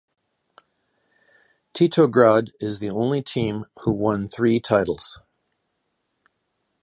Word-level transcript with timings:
Titograd 1.75 2.49
is 2.59 2.79
the 2.79 2.89
only 2.89 3.21
team 3.21 3.65
who 3.83 3.91
won 3.93 4.27
three 4.27 4.59
titles. 4.59 5.19